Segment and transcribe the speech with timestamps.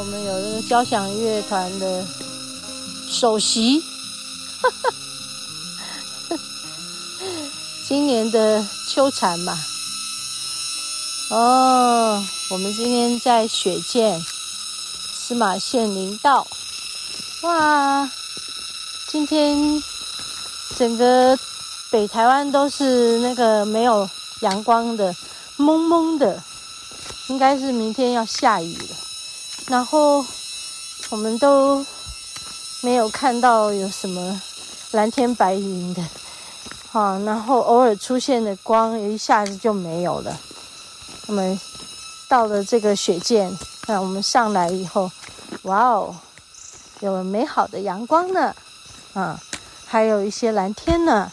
[0.00, 2.02] 我们有这个交响乐团的
[3.06, 3.84] 首席，
[7.86, 9.58] 今年的秋蝉嘛。
[11.28, 14.24] 哦，我们今天在雪见
[15.12, 16.46] 司马县林道。
[17.42, 18.10] 哇，
[19.06, 19.82] 今天
[20.78, 21.38] 整个
[21.90, 24.08] 北台湾都是那个没有
[24.40, 25.14] 阳光的，
[25.58, 26.42] 蒙蒙的，
[27.28, 28.96] 应该是明天要下雨了。
[29.70, 30.26] 然后
[31.10, 31.86] 我们都
[32.82, 34.42] 没有看到有什么
[34.90, 36.02] 蓝天白云的，
[36.90, 40.36] 啊，然后偶尔出现的光，一下子就没有了。
[41.28, 41.58] 我们
[42.28, 45.08] 到了这个雪见，那我们上来以后，
[45.62, 46.16] 哇哦！
[46.98, 48.52] 有了美好的阳光呢，
[49.14, 49.40] 啊，
[49.86, 51.30] 还有一些蓝天呢，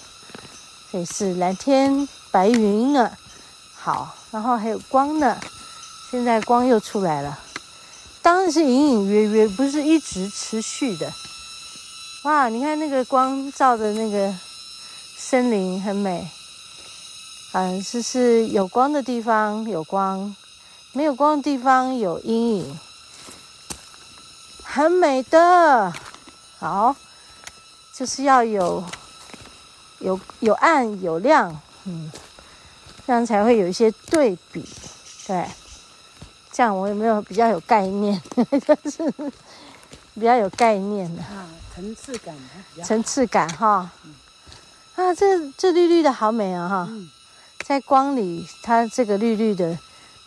[0.91, 3.11] 也是蓝天白云呢。
[3.75, 5.35] 好，然后还有光呢，
[6.11, 7.39] 现在光又出来了，
[8.27, 11.09] 当然是隐隐约约，不是一直持续的。
[12.23, 14.35] 哇，你看那个光照的那个
[15.15, 16.29] 森林很美，
[17.53, 20.35] 嗯，是是有光的地方有光，
[20.91, 22.77] 没有光的地方有阴影。
[24.61, 25.93] 很美的，
[26.59, 26.93] 好，
[27.93, 28.83] 就是要有
[29.99, 32.11] 有有暗有亮，嗯，
[33.05, 34.67] 这样才会有一些对比，
[35.25, 35.45] 对，
[36.57, 38.19] 这样我有没有比较有概念？
[38.65, 39.13] 就是
[40.15, 42.35] 比较有概念的啊，层次感，
[42.83, 43.91] 层次感哈，
[44.95, 46.89] 啊，这这绿绿的好美啊哈，
[47.59, 49.77] 在光里它这个绿绿的，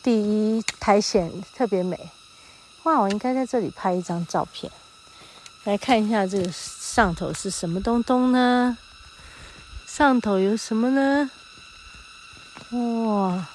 [0.05, 1.99] 第一苔藓特别美。
[2.85, 4.71] 哇，我应该在这里拍一张照片，
[5.65, 8.79] 来看一下这个上头是什么东东呢？
[9.85, 11.29] 上头有什么呢？
[12.71, 13.49] 哇，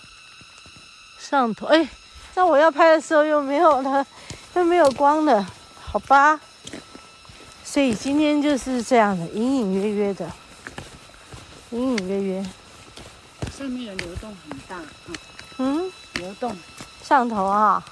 [1.17, 1.87] 上头哎，
[2.35, 4.05] 那我要拍的时候又没有了，
[4.55, 5.45] 又没有光了，
[5.81, 6.39] 好吧？
[7.63, 10.29] 所以今天就是这样的，隐隐约约的，
[11.71, 12.45] 隐隐约约。
[13.57, 14.83] 上面的流动很大，
[15.57, 16.55] 嗯，流动。
[17.01, 17.83] 上头啊。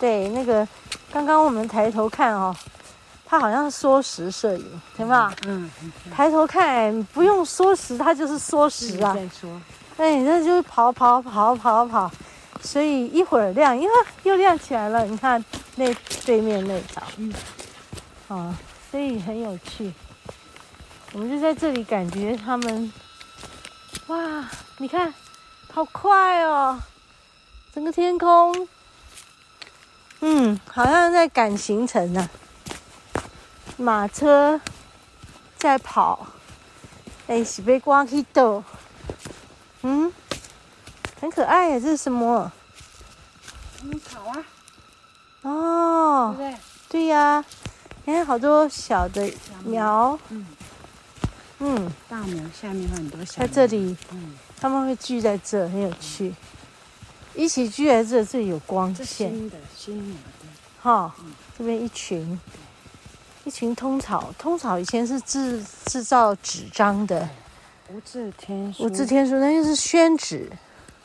[0.00, 0.66] 对，那个
[1.12, 2.52] 刚刚我们抬头看哦，
[3.24, 5.32] 它好像是缩时摄影，对吧？
[5.46, 5.70] 嗯。
[5.80, 9.14] 嗯，抬头看不用缩时，它就是缩时啊。
[9.14, 9.62] 再说。
[9.98, 12.10] 哎，那就跑跑跑跑跑，
[12.62, 15.04] 所以一会儿亮，因为又亮起来了。
[15.04, 15.92] 你看那
[16.24, 17.34] 对面那条，嗯，
[18.28, 18.56] 啊，
[18.90, 19.92] 所以很有趣。
[21.12, 22.92] 我们就在这里感觉他们，
[24.06, 25.12] 哇，你看，
[25.70, 26.80] 好快哦，
[27.74, 28.66] 整个天空。
[30.20, 33.22] 嗯，好像在赶行程呢、啊，
[33.76, 34.60] 马车
[35.58, 36.28] 在跑，
[37.26, 38.64] 哎，是被刮起的，
[39.82, 40.12] 嗯，
[41.22, 42.50] 很可爱耶，这是什么？
[43.84, 44.44] 嗯，草啊。
[45.42, 47.44] 哦，对，对，对呀，
[48.04, 49.32] 你看好多小的
[49.64, 50.46] 苗，嗯，
[51.60, 53.40] 嗯，大苗下面有很多小。
[53.40, 56.30] 在这里，嗯，他们会聚在这，很有趣。
[56.30, 56.36] 嗯
[57.34, 59.30] 一起聚在这，这里有光线。
[59.30, 60.18] 新的新的，
[60.82, 61.14] 哈，
[61.56, 62.38] 这边一群，
[63.44, 64.34] 一群通草。
[64.36, 67.26] 通草以前是制制造纸张的。
[67.88, 68.82] 无字天书。
[68.84, 70.50] 无字天书，那就是宣纸。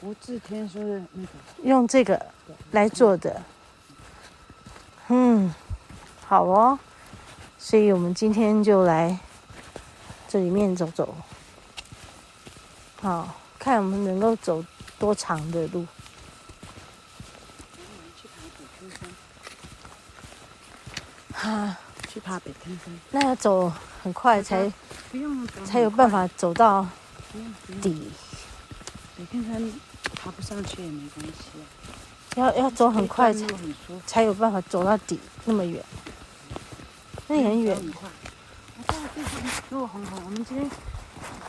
[0.01, 1.29] 无字天说的那个。
[1.63, 2.25] 用这个
[2.71, 3.41] 来做的。
[5.07, 5.53] 嗯，
[6.25, 6.77] 好哦。
[7.57, 9.19] 所以我们今天就来
[10.27, 11.15] 这里面走走。
[13.01, 14.63] 好，看我们能够走
[14.99, 15.85] 多长的路。
[21.33, 21.77] 啊，
[22.07, 23.71] 去爬北天山，那要走
[24.03, 24.71] 很快才，
[25.65, 26.85] 才有办法走到
[27.81, 28.11] 底。
[29.17, 29.71] 北天山
[30.15, 33.47] 爬不上去也没关系啊，要要走很快才
[34.05, 35.83] 才有办法走到底那么远，
[37.27, 37.75] 那也很远。
[37.75, 38.09] 很快。
[39.71, 40.69] 路很好，我们今天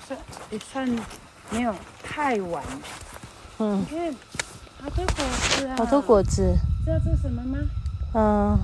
[0.06, 0.18] 算
[0.50, 0.88] 也算
[1.50, 2.64] 没有太晚。
[3.58, 3.80] 嗯。
[3.80, 4.14] 你看，
[4.82, 5.76] 好多果子啊！
[5.76, 6.56] 好多果子。
[6.84, 7.58] 知道这是什么吗？
[8.14, 8.58] 嗯，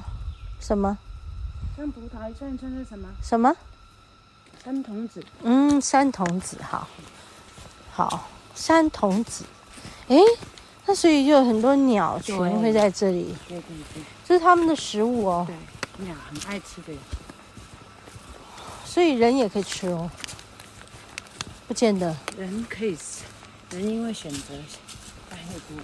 [0.60, 0.96] 什么？
[1.76, 3.08] 像葡萄一串一串是什么？
[3.22, 3.54] 什么？
[4.64, 5.22] 山童子。
[5.42, 6.88] 嗯，山童子，好，
[7.92, 9.44] 好，山童子。
[10.08, 10.20] 诶，
[10.86, 13.34] 那所以就有很多鸟群会在这里。
[13.48, 14.02] 对对对。
[14.26, 15.46] 吃它们的食物哦。
[15.46, 16.92] 对，鸟很爱吃的。
[18.84, 20.10] 所以人也可以吃哦。
[21.66, 22.14] 不见得。
[22.36, 23.22] 人可以吃，
[23.70, 24.54] 人因为选择
[25.30, 25.78] 太多，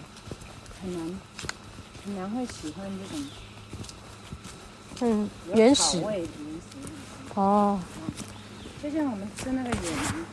[0.83, 1.19] 很难
[2.05, 3.27] 很难会喜欢这种。
[5.01, 5.99] 嗯，原始。
[6.01, 6.29] 原始。
[7.35, 7.81] 哦。
[8.83, 10.25] 就像我们吃那个野莓，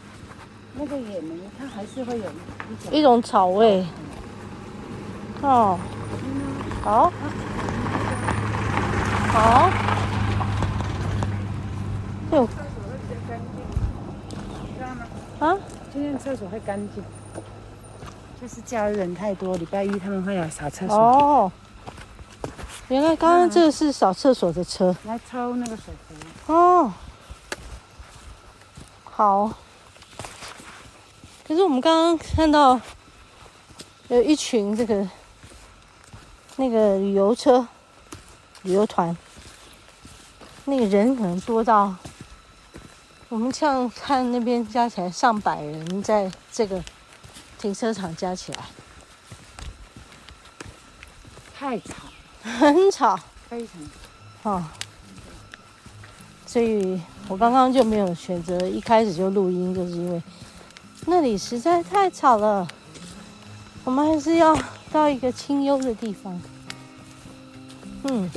[0.78, 3.86] 那个野莓它还是会有一种一种草味。
[5.42, 5.80] 哦。
[6.84, 7.12] 好。
[9.34, 9.70] 好。
[12.32, 12.48] 哟。
[15.40, 15.58] 啊？
[15.92, 17.04] 今天厕所会干净，
[18.40, 20.96] 就是假日人太多，礼拜一他们会来扫厕所。
[20.96, 21.52] 哦。
[22.90, 24.96] 原来刚刚这个是扫厕所的车。
[25.06, 25.94] 来抽那个水
[26.46, 26.54] 壶。
[26.54, 26.94] 哦。
[29.04, 29.52] 好，
[31.48, 32.78] 可是我们刚刚看到
[34.10, 35.10] 有一群这个
[36.58, 37.66] 那个旅游车、
[38.64, 39.16] 旅游团，
[40.66, 41.96] 那个人可能多到
[43.30, 46.84] 我们像看那边加起来上百人，在这个
[47.58, 48.66] 停车场加起来，
[51.58, 51.94] 太吵，
[52.44, 53.18] 很吵，
[53.48, 53.76] 非常
[54.44, 54.66] 吵哦。
[56.46, 60.22] 所以我刚刚就没有选择一开始就录音，就是因为
[61.06, 62.68] 那里实在太吵了。
[63.84, 64.58] 我们还是要
[64.92, 66.42] 到一个清幽的地方。
[68.04, 68.30] 嗯。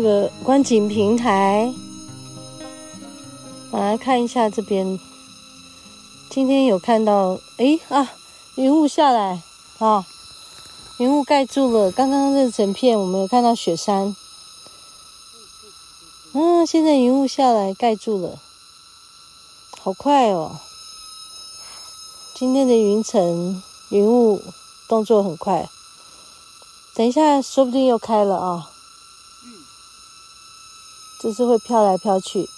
[0.00, 1.72] 到了那个观景平台，
[3.70, 4.98] 我来看一下这边。
[6.30, 8.10] 今天有看到，哎啊，
[8.54, 9.42] 云雾下来
[9.78, 10.06] 啊，
[10.98, 14.16] 云雾盖住了刚刚那整片，我们有看到雪山。
[16.32, 18.38] 嗯，现在云雾下来盖住了，
[19.80, 20.60] 好快哦！
[22.34, 24.40] 今天的云层、云雾
[24.88, 25.68] 动作很快，
[26.94, 28.69] 等一下说不定又开了啊。
[31.22, 32.48] 就是会飘来飘去，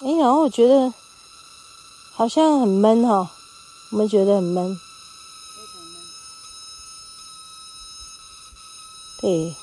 [0.00, 0.92] 哎，然后我觉得
[2.12, 3.30] 好像很闷哈，
[3.90, 4.80] 我们觉得很闷，
[9.20, 9.54] 对，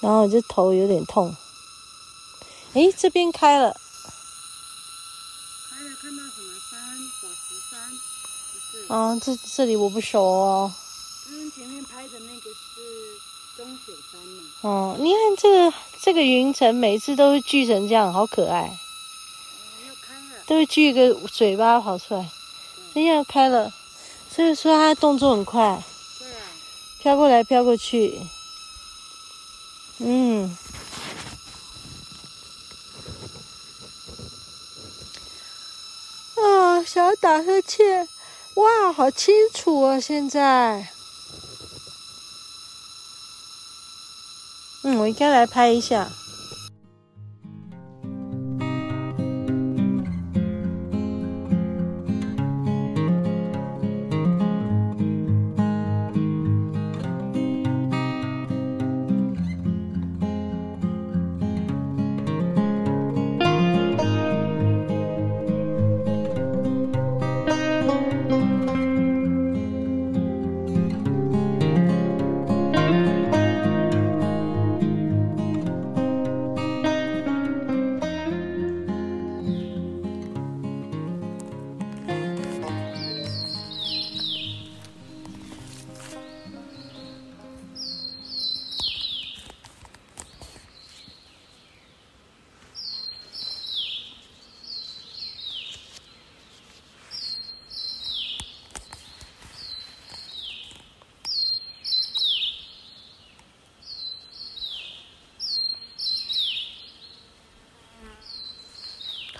[0.00, 1.36] 然后我这头有点痛，
[2.72, 3.80] 哎，这边开了，
[5.70, 6.98] 开了，看到什么山？
[7.22, 7.88] 火石山？
[7.92, 8.92] 不是？
[8.92, 10.74] 啊，这这里我不熟哦。
[11.28, 13.14] 嗯，前面拍的那个是。
[13.56, 14.42] 中雪山嘛。
[14.64, 18.78] 哦，你看这个这个云层，每次都会聚成这样，好可爱。
[20.46, 22.26] 都会聚一个嘴巴跑出来，
[22.94, 23.70] 这下又开了，
[24.34, 25.82] 所以说它动作很快。
[26.18, 26.40] 对啊。
[26.98, 28.18] 飘过来飘过去。
[29.98, 30.56] 嗯。
[36.36, 38.08] 啊，想要打呵欠。
[38.54, 40.88] 哇，好清楚哦，现在。
[44.86, 46.10] 嗯，我应该来拍一下。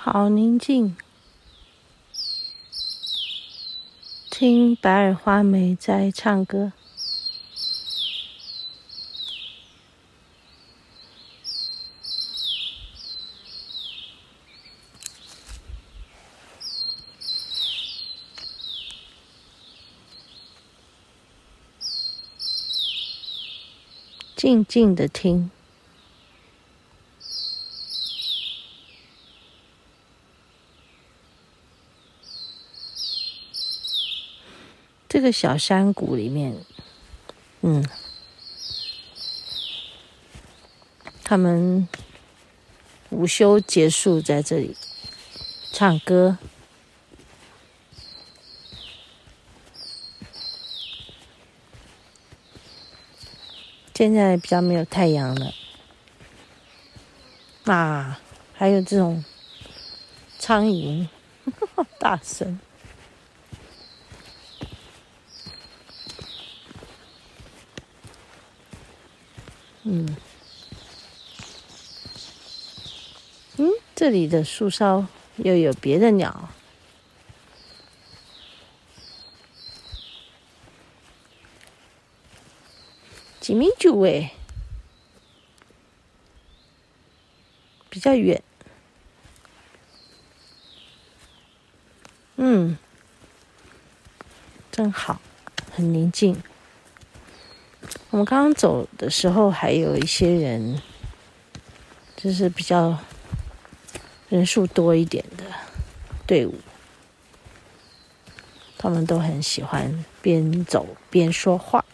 [0.06, 0.94] 好宁静，
[4.28, 6.72] 听白耳花梅在唱歌。
[24.36, 25.50] 静静的听。
[35.14, 36.56] 这个小山谷里面，
[37.60, 37.88] 嗯，
[41.22, 41.88] 他们
[43.10, 44.76] 午休结束在这里
[45.70, 46.36] 唱歌。
[53.94, 55.54] 现在比较没有太阳了，
[57.66, 58.20] 啊，
[58.52, 59.24] 还有这种
[60.40, 61.06] 苍蝇，
[62.00, 62.58] 大声。
[69.86, 70.16] 嗯，
[73.58, 76.48] 嗯，这里的树梢又有别的鸟。
[83.40, 84.32] 几米九哎，
[87.90, 88.42] 比较远。
[92.36, 92.78] 嗯，
[94.72, 95.20] 真好，
[95.70, 96.42] 很宁静。
[98.14, 100.80] 我们刚刚走的时候，还有一些人，
[102.14, 102.96] 就是比较
[104.28, 105.42] 人数多一点的
[106.24, 106.54] 队伍，
[108.78, 111.84] 他们都很喜欢边走边说话。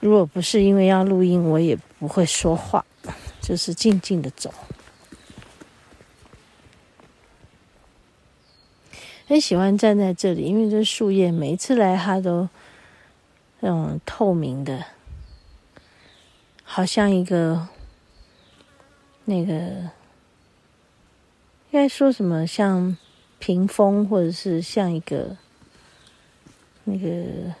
[0.00, 2.84] 如果不是因为要录音，我也不会说话，
[3.40, 4.52] 就是静静的走。
[9.26, 12.48] 很喜欢站在这里，因为这树叶每一次来它都
[13.60, 14.86] 那种透明的，
[16.64, 17.68] 好像一个
[19.24, 19.54] 那个
[21.70, 22.96] 应该说什么像
[23.38, 25.36] 屏风，或者是像一个
[26.84, 27.54] 那个。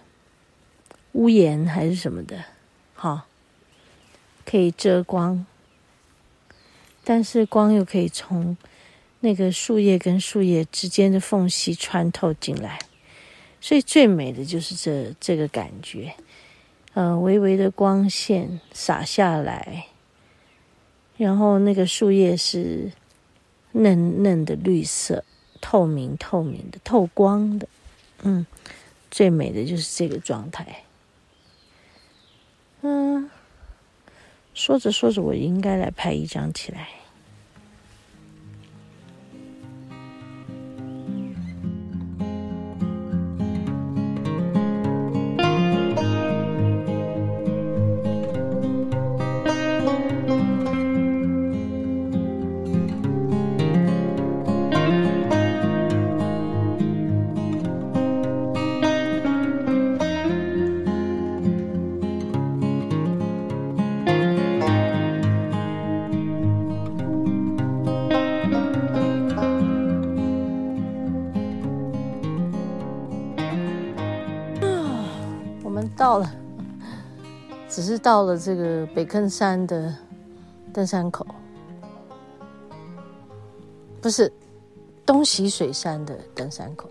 [1.12, 2.44] 屋檐还是什么的，
[2.94, 3.22] 好，
[4.44, 5.46] 可以遮光，
[7.02, 8.54] 但是光又可以从
[9.26, 12.78] 那个树叶跟树叶之间的缝隙穿透进来，
[13.60, 16.14] 所以最美的就是这这个感觉，
[16.94, 19.88] 呃，微微的光线洒下来，
[21.16, 22.92] 然后那个树叶是
[23.72, 25.24] 嫩嫩的绿色，
[25.60, 27.68] 透明透明的，透光的，
[28.22, 28.46] 嗯，
[29.10, 30.84] 最美的就是这个状态。
[32.82, 33.28] 嗯，
[34.54, 36.90] 说着说着，我应该来拍一张起来。
[75.76, 76.34] 我们到了，
[77.68, 79.94] 只是到了这个北坑山的
[80.72, 81.26] 登山口，
[84.00, 84.32] 不是
[85.04, 86.88] 东洗水山的登山口。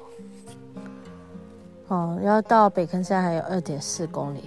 [1.88, 4.44] 哦，要到北坑山还有二点四公里。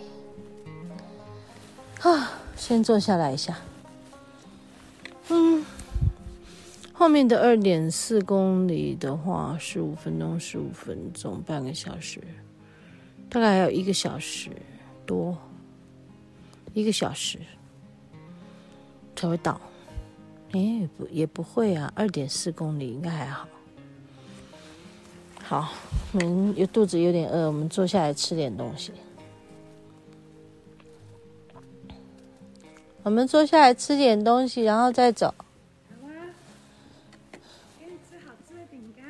[2.03, 3.57] 啊，先坐下来一下。
[5.31, 5.65] 嗯，
[6.93, 12.23] 后面的二点四公里的话，十五分钟，十五分钟，半个小时。
[13.31, 14.51] 大概还有一个小时
[15.05, 15.37] 多，
[16.73, 17.39] 一个小时
[19.15, 19.61] 才会到。
[20.53, 23.47] 哎，不也不会啊，二点四公里应该还好。
[25.45, 25.73] 好，
[26.13, 28.93] 我们有肚子有点饿，我们坐下来吃点东西。
[33.03, 35.35] 我们坐下来吃点东西，然后再走。
[36.01, 36.33] 好啊，
[37.79, 39.05] 给你吃好吃的饼干。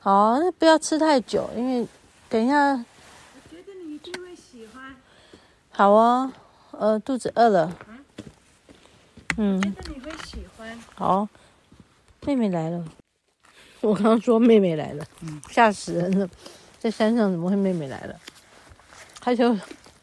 [0.00, 1.86] 好，那不要吃太久，因为
[2.28, 2.84] 等一下。
[5.76, 6.32] 好哦，
[6.70, 7.62] 呃，肚子饿了。
[7.62, 7.98] 啊、
[9.36, 9.60] 嗯。
[9.60, 10.78] 觉得你会喜欢。
[10.94, 11.28] 好，
[12.24, 12.84] 妹妹来了。
[13.80, 16.30] 我刚刚说妹妹来了，嗯、吓死人了。
[16.78, 18.14] 在山上怎么会妹妹来了？
[19.18, 19.58] 他就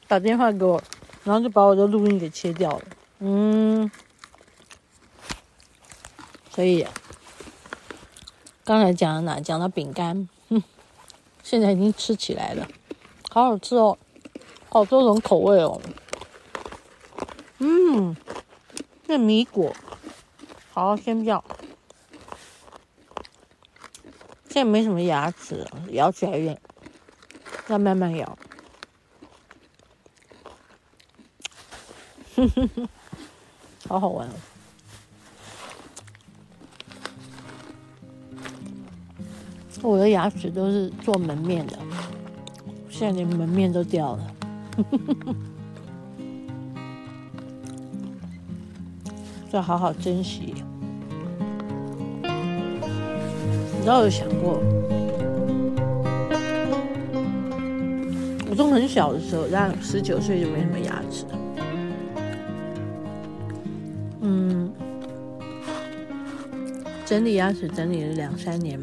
[0.09, 0.83] 打电话给我，
[1.23, 2.85] 然后就把我的录音给切掉了。
[3.19, 3.89] 嗯。
[6.49, 6.85] 所以，
[8.65, 9.39] 刚才讲到哪？
[9.39, 10.27] 讲到饼干。
[10.49, 10.61] 嗯。
[11.41, 12.67] 现在已经吃起来了，
[13.29, 13.97] 好好吃哦。
[14.73, 15.81] 好多种口味哦，
[17.57, 18.15] 嗯，
[19.05, 19.75] 那米果，
[20.71, 21.43] 好，先不要，
[24.47, 26.57] 现在没什么牙齿，咬起来有点，
[27.67, 28.37] 要慢慢咬，
[32.37, 32.89] 哼哼哼，
[33.89, 34.33] 好好玩哦。
[39.81, 41.77] 我的牙齿都是做门面的，
[42.89, 44.35] 现在连门面都掉了，
[49.51, 50.53] 要好好珍惜。
[52.23, 54.61] 你知道有想过，
[58.49, 61.25] 我从很小的时候，让十九岁就没什么牙齿，
[64.21, 64.71] 嗯，
[67.05, 68.79] 整理牙齿整理了两三年。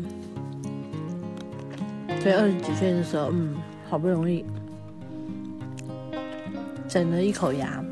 [2.20, 3.54] 所以二十几岁的时候，嗯，
[3.88, 4.44] 好不容易
[6.88, 7.84] 整了一口牙，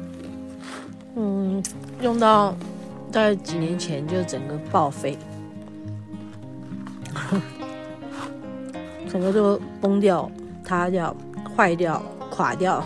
[1.16, 1.62] 嗯，
[2.00, 2.54] 用到
[3.12, 5.16] 在几年前就整个报废，
[9.08, 10.30] 整个都崩掉、
[10.64, 11.14] 塌掉、
[11.56, 12.82] 坏掉、垮掉。